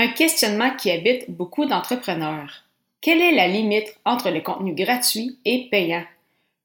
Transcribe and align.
Un 0.00 0.06
questionnement 0.06 0.70
qui 0.76 0.92
habite 0.92 1.28
beaucoup 1.28 1.66
d'entrepreneurs. 1.66 2.62
Quelle 3.00 3.20
est 3.20 3.34
la 3.34 3.48
limite 3.48 3.98
entre 4.04 4.30
le 4.30 4.40
contenu 4.40 4.72
gratuit 4.72 5.40
et 5.44 5.66
payant? 5.72 6.04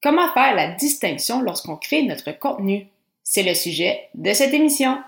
Comment 0.04 0.32
faire 0.34 0.54
la 0.54 0.68
distinction 0.74 1.42
lorsqu'on 1.42 1.76
crée 1.76 2.04
notre 2.04 2.38
contenu? 2.38 2.86
C'est 3.24 3.42
le 3.42 3.56
sujet 3.56 4.08
de 4.14 4.34
cette 4.34 4.54
émission. 4.54 5.00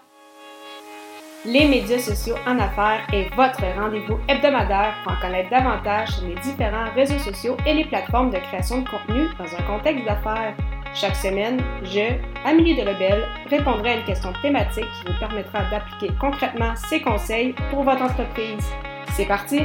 Les 1.46 1.67
médias 1.67 1.99
sociaux 1.99 2.38
en 2.47 2.57
affaires 2.57 3.05
est 3.13 3.29
votre 3.35 3.63
rendez-vous 3.79 4.17
hebdomadaire 4.28 4.96
pour 5.03 5.13
en 5.13 5.21
connaître 5.21 5.51
davantage 5.51 6.10
sur 6.10 6.28
les 6.28 6.42
différents 6.42 6.92
réseaux 6.96 7.19
sociaux 7.19 7.57
et 7.67 7.76
les 7.76 7.85
plateformes 7.85 8.31
de 8.31 8.39
création 8.39 8.81
de 8.81 8.89
contenu 8.89 9.28
dans 9.37 9.55
un 9.55 9.62
contexte 9.67 10.03
d'affaires. 10.03 10.57
Chaque 10.96 11.17
semaine, 11.17 11.62
je, 11.83 12.13
Amélie 12.46 12.73
Delebel, 12.73 13.25
répondrai 13.49 13.89
à 13.89 13.97
une 13.97 14.05
question 14.05 14.31
thématique 14.41 14.85
qui 14.85 15.12
vous 15.12 15.19
permettra 15.19 15.69
d'appliquer 15.69 16.13
concrètement 16.21 16.73
ces 16.89 17.02
conseils 17.02 17.53
pour 17.70 17.84
votre 17.84 18.02
entreprise. 18.02 18.63
C'est 19.12 19.26
parti! 19.26 19.59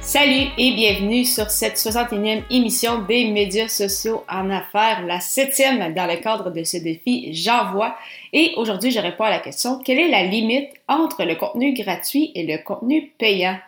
Salut 0.00 0.46
et 0.56 0.72
bienvenue 0.72 1.26
sur 1.26 1.50
cette 1.50 1.76
61e 1.76 2.44
émission 2.48 3.02
des 3.02 3.30
médias 3.30 3.68
sociaux 3.68 4.24
en 4.30 4.48
affaires, 4.48 5.04
la 5.04 5.20
septième 5.20 5.92
dans 5.92 6.06
le 6.06 6.16
cadre 6.16 6.50
de 6.50 6.64
ce 6.64 6.78
défi 6.78 7.28
J'envoie. 7.34 7.94
Et 8.32 8.54
aujourd'hui, 8.56 8.90
je 8.90 9.00
réponds 9.00 9.24
à 9.24 9.30
la 9.30 9.40
question, 9.40 9.80
quelle 9.80 9.98
est 9.98 10.08
la 10.08 10.22
limite 10.22 10.70
entre 10.88 11.24
le 11.24 11.34
contenu 11.34 11.74
gratuit 11.74 12.32
et 12.34 12.46
le 12.46 12.56
contenu 12.64 13.12
payant? 13.18 13.58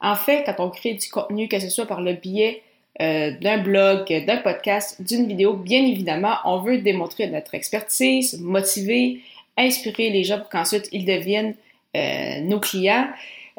En 0.00 0.14
fait, 0.14 0.44
quand 0.46 0.64
on 0.64 0.70
crée 0.70 0.94
du 0.94 1.08
contenu, 1.08 1.48
que 1.48 1.58
ce 1.58 1.70
soit 1.70 1.86
par 1.86 2.02
le 2.02 2.12
biais 2.12 2.62
euh, 3.02 3.32
d'un 3.42 3.58
blog, 3.58 4.06
d'un 4.26 4.38
podcast, 4.38 5.02
d'une 5.02 5.26
vidéo, 5.26 5.52
bien 5.52 5.84
évidemment, 5.84 6.36
on 6.46 6.60
veut 6.60 6.78
démontrer 6.78 7.26
notre 7.28 7.54
expertise, 7.54 8.40
motiver, 8.40 9.20
inspirer 9.58 10.08
les 10.08 10.24
gens 10.24 10.38
pour 10.38 10.48
qu'ensuite 10.48 10.88
ils 10.92 11.04
deviennent 11.04 11.54
euh, 11.94 12.40
nos 12.40 12.58
clients. 12.58 13.06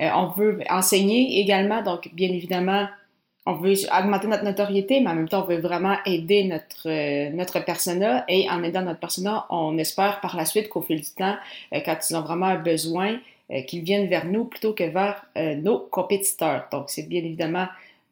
Euh, 0.02 0.10
on 0.16 0.30
veut 0.30 0.62
enseigner 0.72 1.40
également, 1.40 1.84
donc 1.84 2.10
bien 2.14 2.30
évidemment, 2.30 2.88
on 3.46 3.54
veut 3.54 3.76
augmenter 3.96 4.26
notre 4.26 4.44
notoriété, 4.44 5.02
mais 5.02 5.12
en 5.12 5.16
même 5.16 5.30
temps, 5.30 5.44
on 5.44 5.48
veut 5.48 5.60
vraiment 5.60 5.98
aider 6.08 6.44
notre, 6.46 7.30
notre 7.30 7.64
persona 7.64 8.26
et 8.28 8.50
en 8.50 8.64
aidant 8.64 8.82
notre 8.82 9.00
persona, 9.00 9.46
on 9.52 9.78
espère 9.78 10.20
par 10.20 10.36
la 10.36 10.46
suite 10.46 10.68
qu'au 10.68 10.82
fil 10.82 11.00
du 11.00 11.12
temps, 11.12 11.36
quand 11.72 11.98
ils 12.10 12.16
ont 12.16 12.22
vraiment 12.22 12.48
un 12.48 12.58
besoin, 12.58 13.20
qu'ils 13.68 13.84
viennent 13.84 14.08
vers 14.08 14.26
nous 14.26 14.44
plutôt 14.44 14.74
que 14.74 14.84
vers 14.84 15.24
nos 15.36 15.80
compétiteurs. 15.80 16.68
Donc, 16.74 16.90
c'est 16.90 17.08
bien 17.08 17.20
évidemment 17.20 17.68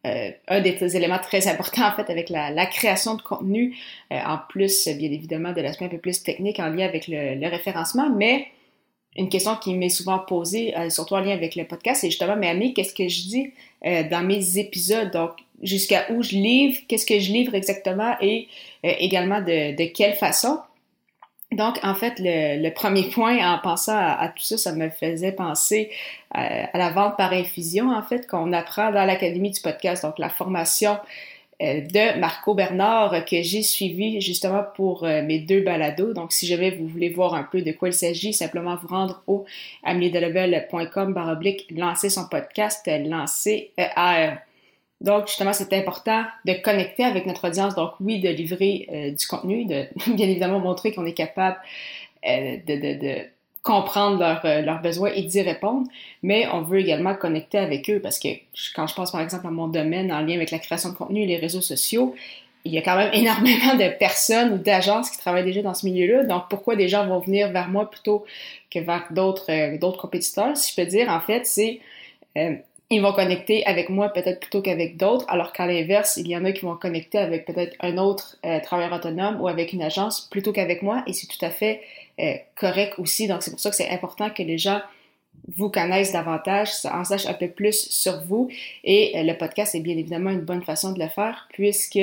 euh, 0.06 0.32
un 0.48 0.62
des 0.62 0.96
éléments 0.96 1.20
très 1.20 1.48
importants 1.48 1.88
en 1.88 1.92
fait 1.94 2.10
avec 2.12 2.30
la, 2.30 2.66
création 2.68 3.16
de 3.16 3.22
contenu, 3.22 3.76
euh, 4.12 4.20
en 4.26 4.38
plus 4.50 4.88
bien 4.90 5.12
évidemment 5.12 5.52
de 5.52 5.62
l'aspect 5.62 5.86
un 5.86 5.90
peu 5.90 5.98
plus 5.98 6.22
technique 6.22 6.60
en 6.60 6.70
lien 6.70 6.86
avec 6.86 7.08
le, 7.08 7.48
référencement, 7.50 8.10
mais 8.10 8.48
une 9.16 9.30
question 9.30 9.56
qui 9.56 9.74
m'est 9.74 9.90
souvent 9.90 10.20
posée, 10.20 10.78
euh, 10.78 10.90
surtout 10.90 11.16
en 11.16 11.22
lien 11.22 11.34
avec 11.34 11.56
le 11.56 11.66
podcast, 11.66 12.02
c'est 12.02 12.10
justement, 12.10 12.36
mais 12.36 12.50
Annie, 12.50 12.74
qu'est-ce 12.74 12.94
que 12.94 13.08
je 13.08 13.22
dis 13.22 13.54
dans 13.84 14.26
mes 14.26 14.58
épisodes? 14.58 15.12
Donc, 15.12 15.32
jusqu'à 15.62 16.08
où 16.12 16.24
je 16.24 16.32
livre, 16.32 16.80
qu'est-ce 16.88 17.06
que 17.06 17.20
je 17.20 17.32
livre 17.32 17.54
exactement? 17.54 18.16
Et 18.20 18.48
également 18.84 19.42
de 19.42 19.86
quelle 19.94 20.16
façon? 20.16 20.60
Donc, 21.52 21.80
en 21.84 21.96
fait, 21.96 22.16
le, 22.20 22.70
premier 22.72 23.10
point, 23.10 23.38
en 23.38 23.60
pensant 23.60 23.96
à, 23.96 24.28
tout 24.36 24.44
ça, 24.44 24.58
ça 24.58 24.74
me 24.74 24.90
faisait 24.90 25.32
penser 25.32 25.92
à, 26.32 26.78
la 26.78 26.90
vente 26.90 27.18
par 27.18 27.32
infusion, 27.34 27.92
en 27.92 28.02
fait, 28.02 28.28
qu'on 28.28 28.52
apprend 28.52 28.92
dans 28.92 29.06
l'Académie 29.06 29.52
du 29.52 29.62
podcast, 29.62 30.04
donc 30.04 30.20
la 30.20 30.30
formation 30.30 30.98
euh, 31.62 31.82
de 31.82 32.20
Marco 32.20 32.54
Bernard 32.54 33.24
que 33.24 33.42
j'ai 33.42 33.62
suivi 33.62 34.20
justement 34.20 34.64
pour 34.76 35.06
euh, 35.06 35.22
mes 35.22 35.40
deux 35.40 35.62
balados. 35.62 36.14
Donc, 36.14 36.34
si 36.34 36.48
jamais 36.48 36.72
vous 36.72 36.88
voulez 36.88 37.10
voir 37.10 37.34
un 37.36 37.44
peu 37.44 37.62
de 37.62 37.72
quoi 37.72 37.90
il 37.90 37.94
s'agit, 37.94 38.34
simplement 38.34 38.76
vous 38.76 38.90
rendre 38.90 39.24
au 39.28 39.46
ameliedelebel.com 39.84 41.14
baroblique 41.14 41.68
lancer 41.72 42.10
son 42.10 42.28
podcast, 42.28 42.86
lancer 42.88 43.72
ER. 43.78 44.34
Donc, 45.02 45.28
justement, 45.28 45.54
c'est 45.54 45.74
important 45.74 46.24
de 46.46 46.54
connecter 46.54 47.04
avec 47.04 47.26
notre 47.26 47.48
audience. 47.48 47.76
Donc, 47.76 47.92
oui, 48.00 48.20
de 48.20 48.30
livrer 48.30 48.88
euh, 48.92 49.12
du 49.12 49.28
contenu, 49.28 49.66
de 49.66 49.86
bien 50.16 50.28
évidemment 50.28 50.60
montrer 50.60 50.94
qu'on 50.94 51.06
est 51.06 51.14
capable 51.14 51.58
euh, 52.28 52.58
de, 52.66 53.36
comprendre 53.62 54.42
euh, 54.46 54.62
leurs 54.62 54.80
besoins 54.82 55.12
et 55.16 55.24
d'y 55.24 55.42
répondre, 55.42 55.88
mais 56.22 56.48
on 56.54 56.62
veut 56.62 56.80
également 56.80 57.16
connecter 57.16 57.58
avec 57.58 57.90
eux 57.90 58.00
parce 58.00 58.20
que 58.20 58.28
quand 58.76 58.86
je 58.86 58.94
pense 58.94 59.12
par 59.12 59.22
exemple 59.22 59.48
à 59.48 59.50
mon 59.50 59.68
domaine 59.68 60.14
en 60.14 60.22
lien 60.22 60.36
avec 60.36 60.52
la 60.52 60.60
création 60.60 60.90
de 60.90 60.94
contenu 60.94 61.24
et 61.24 61.26
les 61.26 61.38
réseaux 61.38 61.62
sociaux, 61.62 62.14
il 62.64 62.72
y 62.72 62.78
a 62.78 62.84
quand 62.84 62.96
même 62.96 63.10
énormément 63.14 63.74
de 63.74 63.90
personnes 63.98 64.54
ou 64.54 64.58
d'agences 64.60 65.10
qui 65.10 65.18
travaillent 65.18 65.46
déjà 65.46 65.64
dans 65.64 65.74
ce 65.74 65.88
milieu-là. 65.88 66.26
Donc, 66.26 66.44
pourquoi 66.48 66.76
des 66.76 66.88
gens 66.88 67.08
vont 67.08 67.20
venir 67.20 67.52
vers 67.52 67.68
moi 67.68 67.90
plutôt 67.90 68.24
que 68.70 68.78
vers 68.78 69.08
d'autres 69.10 69.78
d'autres 69.80 70.00
compétiteurs, 70.00 70.56
si 70.56 70.72
je 70.72 70.82
peux 70.82 70.88
dire, 70.88 71.10
en 71.10 71.20
fait, 71.20 71.48
c'est 71.48 71.80
ils 72.90 73.02
vont 73.02 73.14
connecter 73.14 73.66
avec 73.66 73.90
moi 73.90 74.10
peut-être 74.10 74.40
plutôt 74.40 74.62
qu'avec 74.62 74.98
d'autres, 74.98 75.26
alors 75.28 75.54
qu'à 75.54 75.66
l'inverse, 75.66 76.18
il 76.18 76.28
y 76.28 76.38
en 76.38 76.46
a 76.46 76.52
qui 76.52 76.62
vont 76.62 76.76
connecter 76.76 77.18
avec 77.18 77.46
peut-être 77.46 77.76
un 77.80 77.98
autre 77.98 78.38
euh, 78.46 78.60
travailleur 78.60 78.94
autonome 78.94 79.42
ou 79.42 79.48
avec 79.48 79.74
une 79.74 79.82
agence 79.82 80.22
plutôt 80.22 80.52
qu'avec 80.52 80.84
moi, 80.84 81.04
et 81.08 81.14
c'est 81.14 81.28
tout 81.28 81.44
à 81.44 81.50
fait 81.50 81.82
euh, 82.20 82.34
correct 82.56 83.00
aussi. 83.00 83.28
Donc 83.28 83.42
c'est 83.42 83.52
pour 83.52 83.60
ça 83.60 83.72
que 83.72 83.76
c'est 83.76 83.90
important 83.90 84.30
que 84.30 84.44
les 84.44 84.60
gens 84.60 84.82
vous 85.58 85.70
connaissent 85.70 86.12
davantage, 86.12 86.70
en 86.86 87.04
sachent 87.04 87.26
un 87.26 87.34
peu 87.34 87.48
plus 87.48 87.90
sur 87.90 88.22
vous, 88.24 88.50
et 88.84 89.18
euh, 89.18 89.24
le 89.24 89.36
podcast 89.36 89.74
est 89.74 89.80
bien 89.80 89.98
évidemment 89.98 90.30
une 90.30 90.42
bonne 90.42 90.64
façon 90.64 90.92
de 90.92 91.00
le 91.00 91.10
faire, 91.10 91.48
puisque 91.54 92.00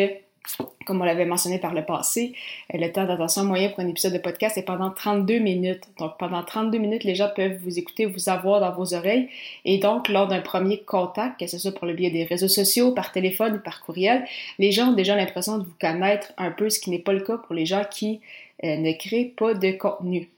comme 0.86 1.00
on 1.00 1.04
l'avait 1.04 1.24
mentionné 1.24 1.58
par 1.58 1.74
le 1.74 1.84
passé, 1.84 2.34
euh, 2.74 2.78
le 2.78 2.90
temps 2.90 3.04
d'attention 3.04 3.44
moyen 3.44 3.68
pour 3.68 3.80
un 3.80 3.88
épisode 3.88 4.12
de 4.12 4.18
podcast 4.18 4.58
est 4.58 4.64
pendant 4.64 4.90
32 4.90 5.38
minutes. 5.38 5.84
Donc, 5.98 6.18
pendant 6.18 6.42
32 6.42 6.78
minutes, 6.78 7.04
les 7.04 7.14
gens 7.14 7.30
peuvent 7.34 7.56
vous 7.62 7.78
écouter, 7.78 8.06
vous 8.06 8.28
avoir 8.28 8.60
dans 8.60 8.72
vos 8.72 8.94
oreilles. 8.94 9.28
Et 9.64 9.78
donc, 9.78 10.08
lors 10.08 10.26
d'un 10.26 10.40
premier 10.40 10.80
contact, 10.82 11.38
que 11.40 11.46
ce 11.46 11.58
soit 11.58 11.72
pour 11.72 11.86
le 11.86 11.94
biais 11.94 12.10
des 12.10 12.24
réseaux 12.24 12.48
sociaux, 12.48 12.92
par 12.92 13.12
téléphone 13.12 13.56
ou 13.56 13.58
par 13.58 13.82
courriel, 13.82 14.24
les 14.58 14.72
gens 14.72 14.88
ont 14.88 14.94
déjà 14.94 15.16
l'impression 15.16 15.58
de 15.58 15.64
vous 15.64 15.74
connaître 15.80 16.32
un 16.38 16.50
peu, 16.50 16.70
ce 16.70 16.80
qui 16.80 16.90
n'est 16.90 16.98
pas 16.98 17.12
le 17.12 17.20
cas 17.20 17.38
pour 17.38 17.54
les 17.54 17.66
gens 17.66 17.84
qui 17.88 18.20
euh, 18.64 18.76
ne 18.76 18.92
créent 18.92 19.32
pas 19.36 19.54
de 19.54 19.70
contenu. 19.72 20.28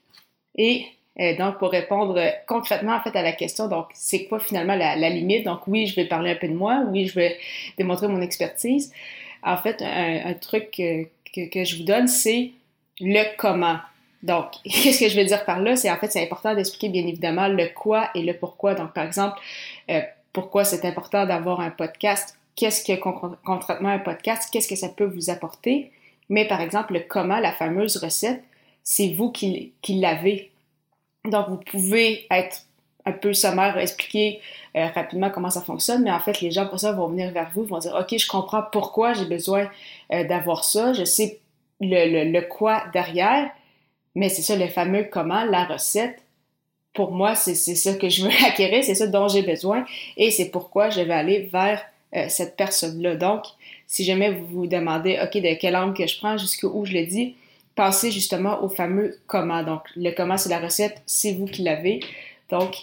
Et 0.57 0.85
euh, 1.19 1.35
donc, 1.37 1.57
pour 1.57 1.71
répondre 1.71 2.19
concrètement 2.47 2.95
en 2.95 3.01
fait 3.01 3.15
à 3.17 3.21
la 3.21 3.31
question, 3.31 3.67
donc 3.67 3.87
c'est 3.93 4.25
quoi 4.25 4.39
finalement 4.39 4.75
la, 4.75 4.95
la 4.95 5.09
limite? 5.09 5.45
Donc, 5.45 5.61
oui, 5.67 5.87
je 5.87 5.95
vais 5.95 6.05
parler 6.05 6.31
un 6.31 6.35
peu 6.35 6.47
de 6.47 6.53
moi, 6.53 6.83
oui, 6.89 7.07
je 7.07 7.15
vais 7.15 7.37
démontrer 7.77 8.07
mon 8.07 8.21
expertise 8.21 8.91
en 9.45 9.57
fait, 9.57 9.81
un, 9.81 10.33
truc 10.33 10.71
que, 10.71 11.63
je 11.63 11.77
vous 11.77 11.83
donne, 11.83 12.07
c'est 12.07 12.51
le 12.99 13.23
comment. 13.37 13.77
Donc, 14.23 14.47
qu'est-ce 14.63 14.99
que 14.99 15.09
je 15.09 15.15
veux 15.15 15.25
dire 15.25 15.45
par 15.45 15.61
là? 15.61 15.75
C'est 15.75 15.91
en 15.91 15.97
fait, 15.97 16.11
c'est 16.11 16.23
important 16.23 16.55
d'expliquer 16.55 16.89
bien 16.89 17.05
évidemment 17.05 17.47
le 17.47 17.67
quoi 17.67 18.09
et 18.15 18.23
le 18.23 18.33
pourquoi. 18.33 18.73
Donc, 18.73 18.93
par 18.93 19.05
exemple, 19.05 19.37
euh, 19.91 20.01
pourquoi 20.33 20.65
c'est 20.65 20.85
important 20.85 21.25
d'avoir 21.25 21.59
un 21.59 21.69
podcast? 21.69 22.37
Qu'est-ce 22.55 22.83
que 22.83 22.99
concrètement 22.99 23.89
un 23.89 23.99
podcast? 23.99 24.49
Qu'est-ce 24.51 24.67
que 24.67 24.75
ça 24.75 24.89
peut 24.89 25.05
vous 25.05 25.29
apporter? 25.29 25.91
Mais 26.29 26.47
par 26.47 26.61
exemple, 26.61 26.93
le 26.93 27.01
comment, 27.01 27.39
la 27.39 27.51
fameuse 27.51 27.97
recette, 27.97 28.43
c'est 28.83 29.09
vous 29.09 29.31
qui, 29.31 29.73
qui 29.81 29.99
l'avez. 29.99 30.51
Donc, 31.25 31.49
vous 31.49 31.57
pouvez 31.57 32.25
être 32.31 32.63
un 33.05 33.11
peu 33.11 33.33
sommaire, 33.33 33.77
expliquer 33.77 34.41
euh, 34.75 34.87
rapidement 34.87 35.29
comment 35.29 35.49
ça 35.49 35.61
fonctionne, 35.61 36.03
mais 36.03 36.11
en 36.11 36.19
fait, 36.19 36.41
les 36.41 36.51
gens 36.51 36.67
pour 36.67 36.79
ça 36.79 36.91
vont 36.91 37.07
venir 37.07 37.31
vers 37.31 37.51
vous, 37.53 37.63
vont 37.63 37.77
dire, 37.77 37.95
OK, 37.99 38.17
je 38.17 38.27
comprends 38.27 38.63
pourquoi 38.71 39.13
j'ai 39.13 39.25
besoin 39.25 39.69
euh, 40.11 40.23
d'avoir 40.23 40.63
ça, 40.63 40.93
je 40.93 41.03
sais 41.03 41.39
le, 41.81 42.31
le, 42.31 42.41
quoi 42.41 42.83
derrière, 42.93 43.49
mais 44.15 44.29
c'est 44.29 44.41
ça 44.41 44.55
le 44.55 44.67
fameux 44.67 45.07
comment, 45.11 45.43
la 45.45 45.65
recette. 45.65 46.21
Pour 46.93 47.11
moi, 47.11 47.35
c'est 47.35 47.55
ça 47.55 47.93
que 47.93 48.09
je 48.09 48.23
veux 48.23 48.31
acquérir, 48.47 48.83
c'est 48.83 48.95
ça 48.95 49.07
dont 49.07 49.27
j'ai 49.27 49.43
besoin, 49.43 49.85
et 50.17 50.31
c'est 50.31 50.49
pourquoi 50.49 50.89
je 50.89 51.01
vais 51.01 51.13
aller 51.13 51.49
vers 51.51 51.81
euh, 52.15 52.25
cette 52.29 52.55
personne-là. 52.55 53.15
Donc, 53.15 53.43
si 53.87 54.03
jamais 54.03 54.31
vous 54.31 54.45
vous 54.45 54.67
demandez, 54.67 55.19
OK, 55.21 55.41
de 55.41 55.53
quel 55.55 55.75
angle 55.75 55.93
que 55.93 56.07
je 56.07 56.17
prends, 56.17 56.37
jusqu'où 56.37 56.85
je 56.85 56.93
le 56.93 57.05
dis, 57.05 57.35
pensez 57.75 58.09
justement 58.09 58.63
au 58.63 58.69
fameux 58.69 59.19
comment. 59.27 59.63
Donc, 59.63 59.81
le 59.95 60.11
comment, 60.11 60.37
c'est 60.37 60.49
la 60.49 60.59
recette, 60.59 61.01
c'est 61.05 61.33
vous 61.33 61.45
qui 61.45 61.61
l'avez. 61.61 61.99
Donc, 62.49 62.75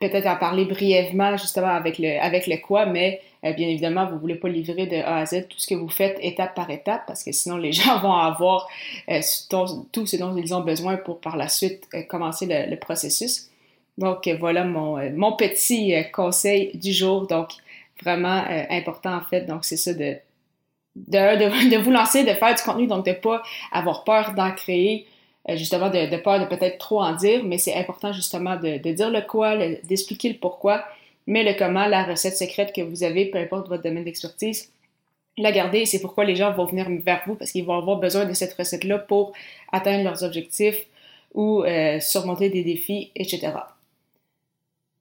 peut-être 0.00 0.26
en 0.26 0.36
parler 0.36 0.64
brièvement 0.64 1.36
justement 1.36 1.68
avec 1.68 1.98
le, 1.98 2.20
avec 2.20 2.46
le 2.46 2.56
quoi, 2.58 2.86
mais 2.86 3.20
euh, 3.44 3.52
bien 3.52 3.68
évidemment, 3.68 4.06
vous 4.06 4.14
ne 4.14 4.20
voulez 4.20 4.34
pas 4.36 4.48
livrer 4.48 4.86
de 4.86 4.96
A 4.96 5.18
à 5.18 5.26
Z 5.26 5.48
tout 5.48 5.58
ce 5.58 5.66
que 5.66 5.74
vous 5.74 5.88
faites 5.88 6.18
étape 6.22 6.54
par 6.54 6.70
étape 6.70 7.02
parce 7.06 7.22
que 7.22 7.32
sinon 7.32 7.56
les 7.56 7.72
gens 7.72 7.98
vont 8.00 8.14
avoir 8.14 8.68
euh, 9.08 9.20
tout 9.92 10.06
ce 10.06 10.16
dont 10.16 10.36
ils 10.36 10.54
ont 10.54 10.60
besoin 10.60 10.96
pour 10.96 11.20
par 11.20 11.36
la 11.36 11.48
suite 11.48 11.84
euh, 11.94 12.02
commencer 12.02 12.46
le, 12.48 12.76
processus. 12.76 13.48
Donc 13.98 14.28
voilà 14.40 14.64
mon, 14.64 14.98
mon 15.12 15.36
petit 15.36 15.94
conseil 16.12 16.76
du 16.76 16.92
jour. 16.92 17.26
Donc 17.28 17.50
vraiment 18.02 18.44
important 18.68 19.14
en 19.14 19.20
fait. 19.22 19.42
Donc 19.42 19.64
c'est 19.64 19.76
ça 19.76 19.94
de, 19.94 20.16
de, 20.96 21.70
de, 21.70 21.76
vous 21.78 21.90
lancer, 21.90 22.24
de 22.24 22.34
faire 22.34 22.54
du 22.54 22.62
contenu, 22.62 22.86
donc 22.86 23.04
de 23.04 23.10
ne 23.10 23.14
pas 23.14 23.42
avoir 23.72 24.04
peur 24.04 24.34
d'en 24.34 24.50
créer, 24.52 25.06
justement 25.48 25.90
de, 25.90 26.10
de 26.10 26.16
peur 26.16 26.40
de 26.40 26.46
peut-être 26.46 26.78
trop 26.78 27.02
en 27.02 27.12
dire, 27.12 27.42
mais 27.44 27.58
c'est 27.58 27.74
important 27.74 28.12
justement 28.12 28.56
de, 28.56 28.78
de, 28.78 28.92
dire 28.92 29.10
le 29.10 29.20
quoi, 29.20 29.56
d'expliquer 29.84 30.30
le 30.30 30.38
pourquoi, 30.38 30.84
mais 31.26 31.42
le 31.42 31.54
comment, 31.58 31.86
la 31.86 32.04
recette 32.04 32.36
secrète 32.36 32.74
que 32.74 32.80
vous 32.80 33.02
avez, 33.04 33.26
peu 33.26 33.38
importe 33.38 33.68
votre 33.68 33.82
domaine 33.82 34.04
d'expertise, 34.04 34.70
la 35.36 35.52
garder. 35.52 35.84
C'est 35.86 36.00
pourquoi 36.00 36.24
les 36.24 36.36
gens 36.36 36.52
vont 36.52 36.64
venir 36.64 36.86
vers 37.04 37.22
vous 37.26 37.34
parce 37.34 37.50
qu'ils 37.50 37.64
vont 37.64 37.76
avoir 37.76 37.98
besoin 37.98 38.24
de 38.24 38.32
cette 38.32 38.54
recette-là 38.54 38.98
pour 38.98 39.32
atteindre 39.72 40.04
leurs 40.04 40.22
objectifs 40.22 40.86
ou 41.34 41.62
euh, 41.64 41.98
surmonter 42.00 42.48
des 42.48 42.62
défis, 42.62 43.10
etc. 43.16 43.52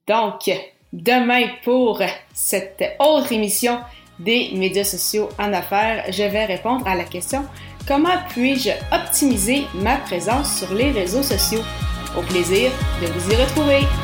Donc, 0.07 0.51
demain 0.91 1.43
pour 1.63 2.01
cette 2.33 2.83
autre 2.99 3.31
émission 3.31 3.79
des 4.19 4.51
médias 4.53 4.83
sociaux 4.83 5.29
en 5.39 5.53
affaires, 5.53 6.05
je 6.11 6.23
vais 6.23 6.45
répondre 6.45 6.85
à 6.87 6.95
la 6.95 7.03
question 7.03 7.45
comment 7.87 8.17
puis-je 8.29 8.71
optimiser 8.91 9.65
ma 9.75 9.97
présence 9.97 10.57
sur 10.57 10.73
les 10.73 10.91
réseaux 10.91 11.23
sociaux? 11.23 11.63
Au 12.17 12.21
plaisir 12.21 12.71
de 13.01 13.07
vous 13.07 13.31
y 13.31 13.35
retrouver! 13.35 14.02